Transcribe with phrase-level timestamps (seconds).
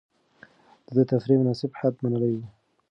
[0.85, 2.39] ده د تفريح مناسب حد منلی و.